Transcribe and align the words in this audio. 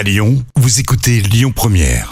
À 0.00 0.02
Lyon, 0.02 0.42
vous 0.56 0.80
écoutez 0.80 1.20
Lyon 1.20 1.52
Première. 1.54 2.10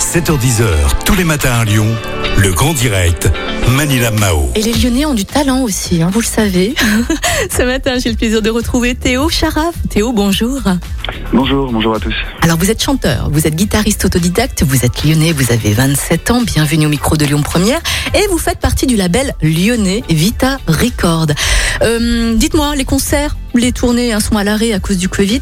7h10h, 0.00 1.04
tous 1.04 1.14
les 1.16 1.24
matins 1.24 1.52
à 1.52 1.66
Lyon, 1.66 1.86
le 2.38 2.50
grand 2.50 2.72
direct, 2.72 3.30
Manila 3.68 4.10
Mao. 4.10 4.48
Et 4.54 4.62
les 4.62 4.72
Lyonnais 4.72 5.04
ont 5.04 5.12
du 5.12 5.26
talent 5.26 5.60
aussi, 5.60 6.00
hein, 6.00 6.08
vous 6.10 6.20
le 6.20 6.26
savez. 6.26 6.74
Ce 7.50 7.62
matin, 7.62 7.98
j'ai 8.02 8.08
le 8.08 8.16
plaisir 8.16 8.40
de 8.40 8.48
retrouver 8.48 8.94
Théo 8.94 9.28
Charaf. 9.28 9.74
Théo, 9.90 10.12
bonjour. 10.12 10.62
Bonjour, 11.34 11.70
bonjour 11.70 11.96
à 11.96 12.00
tous. 12.00 12.14
Alors, 12.40 12.56
vous 12.56 12.70
êtes 12.70 12.82
chanteur, 12.82 13.28
vous 13.30 13.46
êtes 13.46 13.56
guitariste 13.56 14.06
autodidacte, 14.06 14.62
vous 14.62 14.86
êtes 14.86 15.04
lyonnais, 15.04 15.32
vous 15.32 15.52
avez 15.52 15.72
27 15.72 16.30
ans, 16.30 16.40
bienvenue 16.40 16.86
au 16.86 16.88
micro 16.88 17.18
de 17.18 17.26
Lyon 17.26 17.42
Première, 17.42 17.80
et 18.14 18.26
vous 18.28 18.38
faites 18.38 18.60
partie 18.60 18.86
du 18.86 18.96
label 18.96 19.34
lyonnais 19.42 20.04
Vita 20.08 20.58
Record. 20.68 21.26
Euh, 21.82 22.34
Dites-moi, 22.34 22.74
les 22.76 22.84
concerts, 22.84 23.36
les 23.54 23.72
tournées 23.72 24.12
hein, 24.12 24.20
sont 24.20 24.36
à 24.36 24.44
l'arrêt 24.44 24.72
à 24.72 24.80
cause 24.80 24.98
du 24.98 25.08
Covid. 25.08 25.40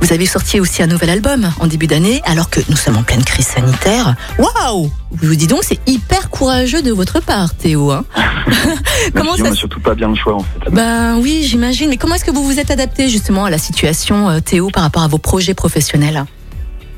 Vous 0.00 0.12
avez 0.12 0.26
sorti 0.26 0.60
aussi 0.60 0.82
un 0.82 0.86
nouvel 0.86 1.10
album 1.10 1.50
en 1.60 1.66
début 1.66 1.86
d'année, 1.86 2.22
alors 2.24 2.50
que 2.50 2.60
nous 2.68 2.76
sommes 2.76 2.96
en 2.96 3.02
pleine 3.02 3.24
crise 3.24 3.46
sanitaire. 3.46 4.14
Waouh 4.38 4.90
Vous 5.10 5.28
vous 5.28 5.34
dites 5.34 5.50
donc, 5.50 5.62
c'est 5.62 5.80
hyper 5.86 6.30
courageux 6.30 6.82
de 6.82 6.92
votre 6.92 7.20
part, 7.20 7.54
Théo. 7.54 7.90
Hein 7.90 8.04
Comment 9.14 9.32
on 9.38 9.42
n'a 9.42 9.52
surtout 9.52 9.80
pas 9.80 9.94
bien 9.94 10.08
le 10.08 10.14
choix 10.14 10.34
en 10.34 10.40
fait. 10.40 10.70
Ben 10.70 11.18
oui, 11.18 11.42
j'imagine. 11.44 11.88
Mais 11.88 11.96
comment 11.96 12.14
est-ce 12.14 12.24
que 12.24 12.30
vous 12.30 12.44
vous 12.44 12.58
êtes 12.58 12.70
adapté 12.70 13.08
justement 13.08 13.44
à 13.44 13.50
la 13.50 13.58
situation, 13.58 14.28
euh, 14.28 14.40
Théo, 14.40 14.70
par 14.70 14.82
rapport 14.82 15.02
à 15.02 15.08
vos 15.08 15.18
projets 15.18 15.54
professionnels? 15.54 16.24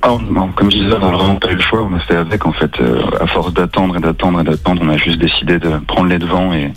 Ah, 0.02 0.16
non, 0.30 0.52
comme 0.52 0.70
je 0.70 0.76
disais, 0.76 0.94
on 0.94 1.00
n'a 1.00 1.16
vraiment 1.16 1.36
pas 1.36 1.50
eu 1.50 1.56
le 1.56 1.62
choix, 1.62 1.82
on 1.82 1.96
a 1.96 1.98
fait 2.00 2.14
avec 2.14 2.46
en 2.46 2.52
fait. 2.52 2.70
Euh, 2.80 3.02
à 3.20 3.26
force 3.26 3.52
d'attendre 3.52 3.96
et 3.96 4.00
d'attendre 4.00 4.40
et 4.40 4.44
d'attendre, 4.44 4.82
on 4.84 4.88
a 4.88 4.96
juste 4.96 5.18
décidé 5.18 5.58
de 5.58 5.70
prendre 5.88 6.08
les 6.08 6.18
devants 6.18 6.52
et, 6.52 6.72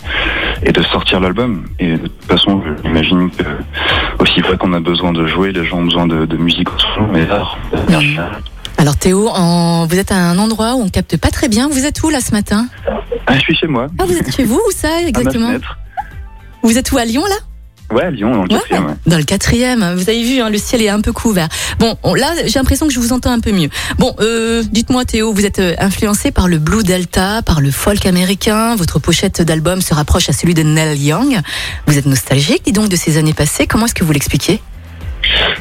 et 0.62 0.72
de 0.72 0.82
sortir 0.82 1.20
l'album. 1.20 1.64
Et 1.78 1.92
de 1.92 2.06
toute 2.06 2.24
façon, 2.24 2.62
j'imagine 2.84 3.30
que 3.30 3.44
aussi 4.22 4.40
vrai 4.40 4.56
qu'on 4.56 4.72
a 4.72 4.80
besoin 4.80 5.12
de 5.12 5.26
jouer, 5.26 5.52
les 5.52 5.64
gens 5.64 5.78
ont 5.78 5.84
besoin 5.84 6.06
de, 6.06 6.26
de 6.26 6.36
musique 6.36 6.68
mais. 7.12 7.26
Mhm. 7.88 8.20
Alors 8.78 8.96
Théo, 8.96 9.28
en... 9.28 9.86
vous 9.86 9.98
êtes 9.98 10.10
à 10.10 10.16
un 10.16 10.38
endroit 10.38 10.74
où 10.74 10.82
on 10.82 10.88
capte 10.88 11.16
pas 11.18 11.30
très 11.30 11.48
bien. 11.48 11.68
Vous 11.68 11.84
êtes 11.84 12.02
où 12.02 12.08
là 12.08 12.20
ce 12.20 12.32
matin? 12.32 12.66
Ah, 13.26 13.34
je 13.34 13.40
suis 13.40 13.56
chez 13.56 13.66
moi. 13.66 13.88
Ah, 13.98 14.04
vous 14.06 14.16
êtes 14.16 14.34
chez 14.34 14.44
vous 14.44 14.60
Où 14.66 14.70
ça 14.70 15.02
exactement? 15.02 15.52
Vous 16.62 16.78
êtes 16.78 16.90
où 16.92 16.98
à 16.98 17.04
Lyon 17.04 17.24
là? 17.28 17.36
Ouais, 17.92 18.04
à 18.04 18.10
Lyon, 18.10 18.30
dans 18.32 18.42
le 18.42 18.48
quatrième. 18.48 18.86
ouais. 18.86 18.94
Dans 19.06 19.16
le 19.16 19.24
quatrième. 19.24 19.94
Vous 19.96 20.08
avez 20.08 20.22
vu, 20.22 20.40
hein, 20.40 20.48
le 20.48 20.58
ciel 20.58 20.80
est 20.82 20.88
un 20.88 21.00
peu 21.00 21.12
couvert. 21.12 21.48
Bon, 21.80 21.96
on- 22.04 22.14
là, 22.14 22.32
j'ai 22.46 22.58
l'impression 22.58 22.86
que 22.86 22.92
je 22.92 23.00
vous 23.00 23.12
entends 23.12 23.32
un 23.32 23.40
peu 23.40 23.50
mieux. 23.52 23.68
Bon, 23.98 24.14
euh, 24.20 24.62
dites-moi 24.70 25.04
Théo, 25.04 25.32
vous 25.32 25.44
êtes 25.44 25.58
euh, 25.58 25.74
influencé 25.78 26.30
par 26.30 26.46
le 26.46 26.58
blue 26.58 26.84
delta, 26.84 27.42
par 27.42 27.60
le 27.60 27.70
folk 27.72 28.06
américain. 28.06 28.76
Votre 28.76 28.98
pochette 29.00 29.42
d'album 29.42 29.80
se 29.82 29.92
rapproche 29.92 30.28
à 30.28 30.32
celui 30.32 30.54
de 30.54 30.62
Neil 30.62 30.98
Young. 31.04 31.40
Vous 31.86 31.98
êtes 31.98 32.06
nostalgique, 32.06 32.62
dis 32.64 32.72
donc, 32.72 32.88
de 32.88 32.96
ces 32.96 33.16
années 33.16 33.34
passées. 33.34 33.66
Comment 33.66 33.86
est-ce 33.86 33.94
que 33.94 34.04
vous 34.04 34.12
l'expliquez? 34.12 34.60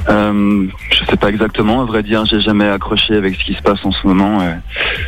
Euh, 0.10 0.66
je 0.92 1.06
sais 1.10 1.18
pas 1.18 1.30
exactement, 1.30 1.82
à 1.82 1.86
vrai 1.86 2.04
dire, 2.04 2.26
j'ai 2.26 2.40
jamais 2.42 2.68
accroché 2.68 3.16
avec 3.16 3.36
ce 3.36 3.44
qui 3.44 3.54
se 3.54 3.62
passe 3.62 3.80
en 3.84 3.92
ce 3.92 4.06
moment. 4.08 4.42
Euh, 4.42 4.54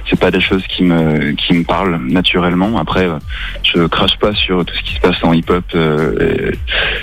c'est 0.09 0.20
pas 0.20 0.31
des 0.31 0.42
choses 0.42 0.64
qui 0.67 0.84
me 0.84 1.31
qui 1.31 1.54
me 1.54 1.64
parlent 1.64 2.00
naturellement. 2.04 2.78
Après, 2.78 3.06
euh, 3.08 3.17
je 3.64 3.88
crache 3.88 4.17
pas 4.17 4.34
sur 4.34 4.64
tout 4.66 4.73
ce 4.76 4.82
qui 4.84 4.95
se 4.95 5.00
passe 5.00 5.17
en 5.23 5.34
hip-hop 5.34 5.64
euh, 5.76 6.52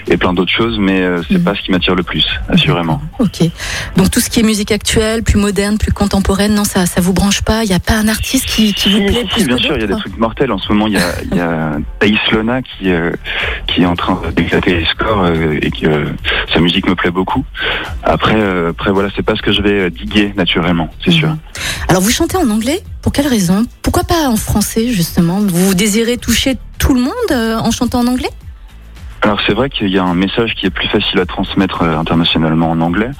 et, 0.08 0.12
et 0.12 0.16
plein 0.16 0.32
d'autres 0.32 0.52
choses, 0.52 0.78
mais 0.78 1.02
c'est 1.28 1.38
Mhm. 1.38 1.44
pas 1.44 1.54
ce 1.54 1.62
qui 1.62 1.70
m'attire 1.70 1.94
le 1.94 2.02
plus, 2.02 2.26
assurément. 2.48 3.00
Ok. 3.18 3.40
Donc 3.96 4.10
tout 4.10 4.20
ce 4.20 4.30
qui 4.30 4.40
est 4.40 4.42
musique 4.42 4.72
actuelle, 4.72 5.22
plus 5.22 5.38
moderne, 5.38 5.78
plus 5.78 5.92
contemporaine, 5.92 6.54
non, 6.54 6.64
ça, 6.64 6.86
ça 6.86 7.00
vous 7.00 7.12
branche 7.12 7.42
pas? 7.42 7.62
Il 7.64 7.68
n'y 7.68 7.74
a 7.74 7.80
pas 7.80 7.94
un 7.94 8.08
artiste 8.08 8.46
qui, 8.46 8.72
qui 8.74 8.90
vous 8.90 9.06
plaît 9.06 9.24
si, 9.34 9.44
plus 9.44 9.46
bien 9.46 9.56
que 9.56 9.62
sûr, 9.62 9.74
il 9.76 9.80
y 9.80 9.84
a 9.84 9.86
des 9.86 9.96
trucs 9.96 10.18
mortels. 10.18 10.52
En 10.52 10.58
ce 10.58 10.72
moment, 10.72 10.86
il 10.86 10.94
y 10.94 10.96
a, 10.98 11.36
y 11.36 11.40
a 11.40 11.76
Thaïs 11.98 12.18
Lona 12.32 12.62
qui, 12.62 12.90
euh, 12.90 13.12
qui 13.66 13.82
est 13.82 13.86
en 13.86 13.96
train 13.96 14.20
d'éclater 14.36 14.74
les 14.76 14.84
scores 14.86 15.24
euh, 15.24 15.58
et 15.60 15.70
que 15.70 16.06
sa 16.52 16.60
musique 16.60 16.88
me 16.88 16.94
plaît 16.94 17.10
beaucoup. 17.10 17.44
Après, 18.02 18.36
euh, 18.36 18.70
après 18.70 18.90
voilà, 18.90 19.08
c'est 19.14 19.22
pas 19.22 19.34
ce 19.36 19.42
que 19.42 19.52
je 19.52 19.62
vais 19.62 19.80
euh, 19.80 19.90
diguer 19.90 20.32
naturellement, 20.36 20.88
c'est 21.04 21.10
sûr. 21.10 21.28
Mhm. 21.28 21.38
Alors 21.88 22.02
vous 22.02 22.10
chantez 22.10 22.36
en 22.36 22.48
anglais? 22.50 22.80
Pour 23.02 23.12
quelle 23.12 23.26
raison? 23.28 23.64
Pourquoi 23.82 24.04
pas 24.04 24.28
en 24.28 24.36
français 24.36 24.88
justement? 24.88 25.40
Vous 25.40 25.74
désirez 25.74 26.16
toucher 26.16 26.56
tout 26.78 26.94
le 26.94 27.00
monde 27.00 27.12
euh, 27.30 27.56
en 27.58 27.70
chantant 27.70 28.00
en 28.00 28.06
anglais? 28.06 28.30
Alors 29.22 29.40
c'est 29.46 29.52
vrai 29.52 29.68
qu'il 29.68 29.88
y 29.88 29.98
a 29.98 30.04
un 30.04 30.14
message 30.14 30.54
qui 30.54 30.66
est 30.66 30.70
plus 30.70 30.86
facile 30.88 31.18
à 31.18 31.26
transmettre 31.26 31.82
euh, 31.82 31.98
internationalement 31.98 32.70
en 32.70 32.80
anglais. 32.80 33.10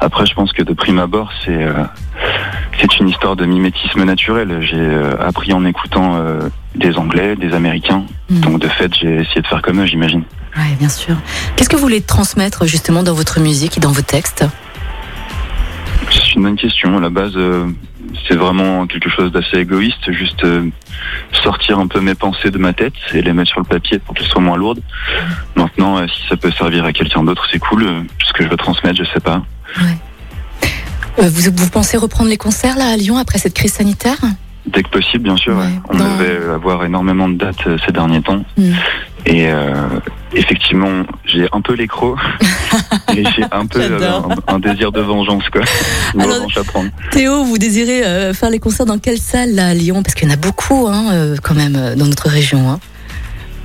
Après, 0.00 0.24
je 0.24 0.34
pense 0.34 0.52
que 0.52 0.62
de 0.62 0.72
prime 0.72 0.98
abord, 0.98 1.30
c'est 1.44 1.62
euh, 1.62 1.84
c'est 2.80 2.98
une 2.98 3.08
histoire 3.08 3.36
de 3.36 3.44
mimétisme 3.44 4.02
naturel. 4.04 4.60
J'ai 4.62 4.90
appris 5.20 5.52
en 5.52 5.64
écoutant 5.64 6.24
des 6.74 6.96
Anglais, 6.96 7.36
des 7.36 7.52
Américains. 7.52 8.04
Mhm. 8.30 8.40
Donc 8.40 8.58
de 8.60 8.68
fait, 8.68 8.92
j'ai 8.94 9.20
essayé 9.20 9.42
de 9.42 9.46
faire 9.46 9.62
comme 9.62 9.80
eux, 9.80 9.86
j'imagine. 9.86 10.24
Oui, 10.56 10.74
bien 10.78 10.88
sûr. 10.88 11.16
Qu'est-ce 11.56 11.68
que 11.68 11.76
vous 11.76 11.82
voulez 11.82 12.02
transmettre 12.02 12.66
justement 12.66 13.02
dans 13.02 13.14
votre 13.14 13.40
musique 13.40 13.76
et 13.78 13.80
dans 13.80 13.92
vos 13.92 14.02
textes? 14.02 14.44
C'est 16.10 16.34
une 16.34 16.42
bonne 16.42 16.56
question. 16.56 16.96
À 16.98 17.00
la 17.00 17.08
base, 17.10 17.32
euh, 17.36 17.66
c'est 18.28 18.34
vraiment 18.36 18.86
quelque 18.86 19.08
chose 19.08 19.32
d'assez 19.32 19.58
égoïste, 19.58 20.10
juste 20.12 20.44
euh, 20.44 20.68
sortir 21.42 21.78
un 21.78 21.86
peu 21.86 22.00
mes 22.00 22.14
pensées 22.14 22.50
de 22.50 22.58
ma 22.58 22.72
tête 22.72 22.92
et 23.14 23.22
les 23.22 23.32
mettre 23.32 23.50
sur 23.50 23.60
le 23.60 23.66
papier 23.66 23.98
pour 23.98 24.14
qu'elles 24.14 24.26
soient 24.26 24.42
moins 24.42 24.56
lourdes. 24.58 24.80
Maintenant, 25.56 25.98
euh, 25.98 26.06
si 26.08 26.28
ça 26.28 26.36
peut 26.36 26.50
servir 26.50 26.84
à 26.84 26.92
quelqu'un 26.92 27.22
d'autre, 27.22 27.46
c'est 27.50 27.58
cool. 27.58 27.86
Ce 28.26 28.32
que 28.34 28.44
je 28.44 28.48
veux 28.48 28.56
transmettre, 28.56 28.96
je 28.98 29.04
sais 29.10 29.20
pas. 29.20 29.42
Euh, 31.18 31.28
vous, 31.28 31.50
vous 31.54 31.70
pensez 31.70 31.96
reprendre 31.96 32.28
les 32.30 32.38
concerts 32.38 32.76
là 32.76 32.88
à 32.92 32.96
Lyon 32.96 33.16
après 33.16 33.38
cette 33.38 33.54
crise 33.54 33.72
sanitaire? 33.72 34.16
Dès 34.66 34.82
que 34.82 34.88
possible, 34.90 35.24
bien 35.24 35.36
sûr. 35.36 35.54
Ouais. 35.56 35.64
ouais. 35.64 35.80
On 35.90 35.96
Dans- 35.96 36.16
devait 36.18 36.52
avoir 36.54 36.84
énormément 36.84 37.28
de 37.28 37.34
dates 37.36 37.66
ces 37.84 37.92
derniers 37.92 38.22
temps. 38.22 38.44
Mm. 38.56 38.72
Et 39.26 39.46
euh, 39.52 39.72
effectivement, 40.34 41.04
j'ai 41.24 41.46
un 41.52 41.60
peu 41.60 41.74
les 41.74 41.86
crocs. 41.86 42.18
et 43.16 43.22
j'ai 43.36 43.44
un 43.52 43.66
peu 43.66 43.80
euh, 43.80 44.10
un, 44.48 44.54
un 44.54 44.58
désir 44.58 44.90
de 44.92 45.00
vengeance, 45.00 45.44
quoi. 45.50 45.62
Alors- 46.18 46.34
revanche 46.36 46.56
à 46.56 46.64
prendre. 46.64 46.90
Théo, 47.12 47.44
vous 47.44 47.58
désirez 47.58 48.04
euh, 48.04 48.34
faire 48.34 48.50
les 48.50 48.58
concerts 48.58 48.86
dans 48.86 48.98
quelle 48.98 49.18
salle 49.18 49.54
là 49.54 49.68
à 49.68 49.74
Lyon? 49.74 50.02
Parce 50.02 50.14
qu'il 50.14 50.28
y 50.28 50.30
en 50.30 50.34
a 50.34 50.38
beaucoup 50.38 50.88
hein, 50.88 51.34
quand 51.42 51.54
même 51.54 51.94
dans 51.96 52.06
notre 52.06 52.28
région. 52.28 52.70
hein. 52.70 52.80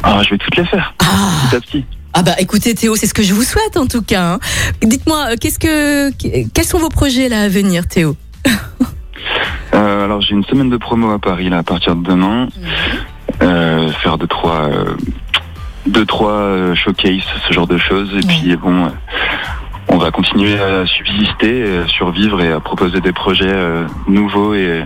Ah, 0.03 0.21
je 0.23 0.29
vais 0.29 0.37
toutes 0.37 0.55
les 0.57 0.65
faire, 0.65 0.93
Ah 0.99 1.05
petit 1.49 1.55
à 1.55 1.59
petit. 1.59 1.85
Ah 2.13 2.21
bah 2.23 2.33
écoutez 2.39 2.73
Théo, 2.73 2.95
c'est 2.95 3.05
ce 3.07 3.13
que 3.13 3.21
je 3.23 3.33
vous 3.33 3.43
souhaite 3.43 3.77
en 3.77 3.85
tout 3.87 4.01
cas. 4.03 4.33
hein. 4.33 4.39
Dites-moi, 4.81 5.35
qu'est-ce 5.41 5.59
que, 5.59 6.09
qu- 6.11 6.47
quels 6.53 6.65
sont 6.65 6.79
vos 6.79 6.89
projets 6.89 7.29
là 7.29 7.41
à 7.41 7.47
venir, 7.47 7.87
Théo? 7.87 8.15
Euh, 9.73 10.05
alors, 10.05 10.21
j'ai 10.21 10.31
une 10.33 10.45
semaine 10.45 10.69
de 10.69 10.77
promo 10.77 11.11
à 11.11 11.19
Paris, 11.19 11.49
là, 11.49 11.57
à 11.59 11.63
partir 11.63 11.95
de 11.95 12.03
demain. 12.03 12.47
Euh, 13.43 13.91
faire 14.01 14.17
deux, 14.17 14.25
trois, 14.27 14.61
euh, 14.69 14.95
deux, 15.87 16.05
trois 16.05 16.31
euh, 16.31 16.75
showcases, 16.75 17.23
ce 17.47 17.53
genre 17.53 17.67
de 17.67 17.77
choses. 17.77 18.13
Et 18.15 18.25
puis, 18.25 18.55
bon, 18.55 18.85
euh, 18.85 18.89
on 19.89 19.97
va 19.97 20.11
continuer 20.11 20.59
à 20.59 20.85
subsister, 20.85 21.63
euh, 21.63 21.87
survivre 21.87 22.41
et 22.41 22.51
à 22.51 22.59
proposer 22.59 23.01
des 23.01 23.13
projets 23.13 23.45
euh, 23.51 23.85
nouveaux 24.07 24.53
et, 24.53 24.83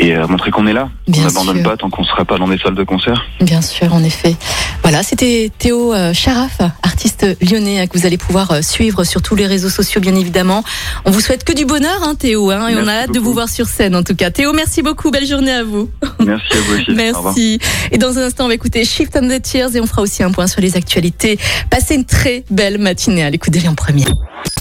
et 0.00 0.14
à 0.14 0.26
montrer 0.26 0.50
qu'on 0.50 0.66
est 0.66 0.72
là. 0.72 0.88
Bien 1.06 1.22
on 1.22 1.26
n'abandonne 1.26 1.62
pas 1.62 1.76
tant 1.76 1.90
qu'on 1.90 2.02
ne 2.02 2.06
sera 2.06 2.24
pas 2.24 2.38
dans 2.38 2.48
des 2.48 2.58
salles 2.58 2.74
de 2.74 2.82
concert. 2.82 3.26
Bien 3.40 3.60
sûr, 3.60 3.92
en 3.92 4.02
effet. 4.02 4.34
Voilà, 4.82 5.02
c'était 5.02 5.52
Théo 5.58 5.92
euh, 5.92 6.14
Charaf, 6.14 6.58
artiste 6.82 7.26
lyonnais 7.42 7.80
hein, 7.80 7.86
que 7.86 7.98
vous 7.98 8.06
allez 8.06 8.16
pouvoir 8.16 8.50
euh, 8.50 8.62
suivre 8.62 9.04
sur 9.04 9.20
tous 9.20 9.36
les 9.36 9.46
réseaux 9.46 9.68
sociaux, 9.68 10.00
bien 10.00 10.14
évidemment. 10.14 10.64
On 11.04 11.10
vous 11.10 11.20
souhaite 11.20 11.44
que 11.44 11.52
du 11.52 11.66
bonheur, 11.66 12.02
hein, 12.02 12.14
Théo, 12.14 12.50
hein, 12.50 12.68
et 12.68 12.76
on 12.76 12.88
a 12.88 12.92
hâte 12.92 13.12
de 13.12 13.20
vous 13.20 13.34
voir 13.34 13.48
sur 13.48 13.66
scène, 13.66 13.94
en 13.94 14.02
tout 14.02 14.14
cas. 14.14 14.30
Théo, 14.30 14.52
merci 14.54 14.80
beaucoup, 14.80 15.10
belle 15.10 15.26
journée 15.26 15.52
à 15.52 15.64
vous. 15.64 15.90
Merci 16.20 16.52
à 16.52 16.60
vous 16.60 16.74
aussi. 16.74 16.90
Merci. 16.92 17.58
Et 17.92 17.98
dans 17.98 18.18
un 18.18 18.22
instant, 18.22 18.44
on 18.44 18.48
va 18.48 18.54
écouter 18.54 18.84
Shift 18.84 19.18
on 19.20 19.28
the 19.28 19.40
Tears 19.40 19.74
et 19.74 19.80
on 19.80 19.86
fera 19.86 20.02
aussi 20.02 20.22
un 20.22 20.30
point 20.30 20.46
sur 20.46 20.60
les 20.60 20.76
actualités. 20.76 21.38
Passez 21.70 21.94
une 21.94 22.04
très 22.04 22.44
belle 22.50 22.78
matinée 22.78 23.24
à 23.24 23.30
l'écoute 23.30 23.52
de 23.52 23.58
Lyon 23.58 23.74
Première. 23.74 24.12